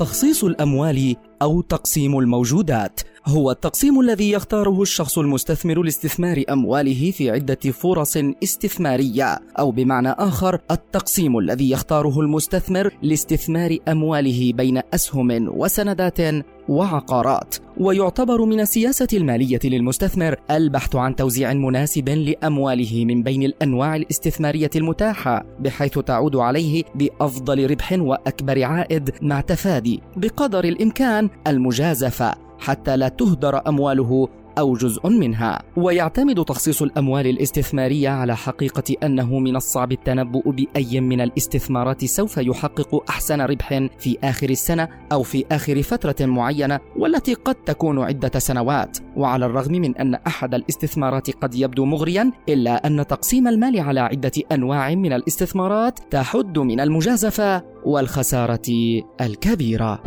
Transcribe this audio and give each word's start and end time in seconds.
تخصيص 0.00 0.44
الأموال 0.44 1.16
أو 1.42 1.60
تقسيم 1.60 2.18
الموجودات. 2.18 3.00
هو 3.26 3.50
التقسيم 3.50 4.00
الذي 4.00 4.30
يختاره 4.30 4.82
الشخص 4.82 5.18
المستثمر 5.18 5.82
لاستثمار 5.82 6.44
أمواله 6.50 7.10
في 7.10 7.30
عدة 7.30 7.54
فرص 7.54 8.16
استثمارية 8.16 9.38
أو 9.58 9.70
بمعنى 9.70 10.10
آخر 10.10 10.58
التقسيم 10.70 11.38
الذي 11.38 11.70
يختاره 11.70 12.20
المستثمر 12.20 12.94
لاستثمار 13.02 13.76
أمواله 13.88 14.52
بين 14.52 14.80
أسهم 14.94 15.48
وسندات 15.48 16.44
وعقارات. 16.68 17.54
ويعتبر 17.80 18.44
من 18.44 18.60
السياسة 18.60 19.08
المالية 19.12 19.60
للمستثمر 19.64 20.36
البحث 20.50 20.96
عن 20.96 21.16
توزيع 21.16 21.52
مناسب 21.52 22.08
لأمواله 22.08 23.04
من 23.04 23.22
بين 23.22 23.42
الأنواع 23.42 23.96
الاستثمارية 23.96 24.70
المتاحة 24.76 25.44
بحيث 25.60 25.98
تعود 25.98 26.36
عليه 26.36 26.84
بأفضل 26.94 27.70
ربح 27.70 27.92
وأكبر 27.92 28.64
عائد 28.64 29.10
مع 29.22 29.40
تفادي. 29.40 30.00
بقدر 30.16 30.64
الإمكان 30.64 31.30
المجازفة 31.46 32.34
حتى 32.58 32.96
لا 32.96 33.08
تهدر 33.08 33.68
أمواله 33.68 34.28
أو 34.58 34.74
جزء 34.74 35.08
منها. 35.08 35.62
ويعتمد 35.76 36.44
تخصيص 36.44 36.82
الأموال 36.82 37.26
الاستثمارية 37.26 38.08
على 38.08 38.36
حقيقة 38.36 38.96
أنه 39.02 39.38
من 39.38 39.56
الصعب 39.56 39.92
التنبؤ 39.92 40.50
بأي 40.50 41.00
من 41.00 41.20
الاستثمارات 41.20 42.04
سوف 42.04 42.36
يحقق 42.36 43.04
أحسن 43.10 43.40
ربح 43.40 43.88
في 43.98 44.18
آخر 44.24 44.50
السنة 44.50 44.88
أو 45.12 45.22
في 45.22 45.44
آخر 45.52 45.82
فترة 45.82 46.26
معينة 46.26 46.80
والتي 46.96 47.34
قد 47.34 47.54
تكون 47.54 47.98
عدة 47.98 48.38
سنوات. 48.38 48.98
وعلى 49.16 49.46
الرغم 49.46 49.72
من 49.72 49.96
أن 49.96 50.14
أحد 50.14 50.54
الاستثمارات 50.54 51.30
قد 51.30 51.54
يبدو 51.54 51.84
مغريا 51.84 52.32
إلا 52.48 52.86
أن 52.86 53.06
تقسيم 53.06 53.48
المال 53.48 53.80
على 53.80 54.00
عدة 54.00 54.32
أنواع 54.52 54.94
من 54.94 55.12
الاستثمارات 55.12 55.98
تحد 56.10 56.58
من 56.58 56.80
المجازفة 56.80 57.62
والخسارة 57.84 59.02
الكبيرة. 59.20 60.02